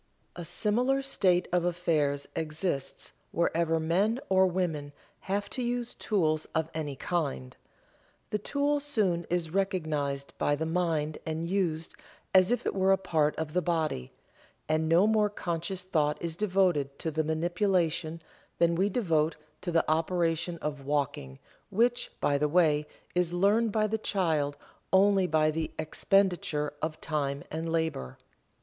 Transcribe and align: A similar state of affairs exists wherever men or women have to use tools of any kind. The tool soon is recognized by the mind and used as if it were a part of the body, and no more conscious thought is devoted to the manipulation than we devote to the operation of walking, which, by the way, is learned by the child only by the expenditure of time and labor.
A 0.35 0.43
similar 0.43 1.03
state 1.03 1.47
of 1.53 1.63
affairs 1.63 2.25
exists 2.35 3.13
wherever 3.29 3.79
men 3.79 4.19
or 4.29 4.47
women 4.47 4.93
have 5.19 5.47
to 5.51 5.61
use 5.61 5.93
tools 5.93 6.47
of 6.55 6.71
any 6.73 6.95
kind. 6.95 7.55
The 8.31 8.39
tool 8.39 8.79
soon 8.79 9.27
is 9.29 9.51
recognized 9.51 10.33
by 10.39 10.55
the 10.55 10.65
mind 10.65 11.19
and 11.23 11.47
used 11.47 11.93
as 12.33 12.51
if 12.51 12.65
it 12.65 12.73
were 12.73 12.91
a 12.91 12.97
part 12.97 13.35
of 13.35 13.53
the 13.53 13.61
body, 13.61 14.11
and 14.67 14.89
no 14.89 15.05
more 15.05 15.29
conscious 15.29 15.83
thought 15.83 16.19
is 16.19 16.35
devoted 16.35 16.97
to 16.97 17.11
the 17.11 17.23
manipulation 17.23 18.23
than 18.57 18.73
we 18.73 18.89
devote 18.89 19.35
to 19.61 19.71
the 19.71 19.87
operation 19.87 20.57
of 20.63 20.83
walking, 20.83 21.37
which, 21.69 22.11
by 22.19 22.39
the 22.39 22.49
way, 22.49 22.87
is 23.13 23.33
learned 23.33 23.71
by 23.71 23.85
the 23.85 23.99
child 23.99 24.57
only 24.91 25.27
by 25.27 25.51
the 25.51 25.69
expenditure 25.77 26.73
of 26.81 26.99
time 27.01 27.43
and 27.51 27.71
labor. 27.71 28.17